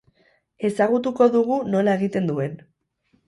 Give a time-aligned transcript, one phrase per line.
[0.69, 2.57] Ezagutuko dugu nola egiten duen.